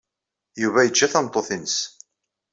[0.61, 1.75] Yuba yeǧǧa tameṭṭut-nnes.